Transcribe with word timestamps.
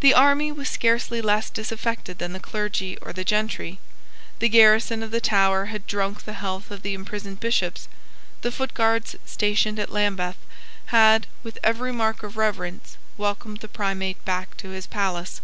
The 0.00 0.14
army 0.14 0.50
was 0.50 0.70
scarcely 0.70 1.20
less 1.20 1.50
disaffected 1.50 2.16
than 2.18 2.32
the 2.32 2.40
clergy 2.40 2.96
or 3.02 3.12
the 3.12 3.26
gentry. 3.26 3.78
The 4.38 4.48
garrison 4.48 5.02
of 5.02 5.10
the 5.10 5.20
Tower 5.20 5.66
had 5.66 5.86
drunk 5.86 6.24
the 6.24 6.32
health 6.32 6.70
of 6.70 6.80
the 6.80 6.94
imprisoned 6.94 7.38
Bishops. 7.38 7.88
The 8.40 8.50
footguards 8.50 9.16
stationed 9.26 9.78
at 9.78 9.92
Lambeth 9.92 10.38
had, 10.86 11.26
with 11.42 11.58
every 11.62 11.92
mark 11.92 12.22
of 12.22 12.38
reverence, 12.38 12.96
welcomed 13.18 13.60
the 13.60 13.68
Primate 13.68 14.24
back 14.24 14.56
to 14.56 14.70
his 14.70 14.86
palace. 14.86 15.42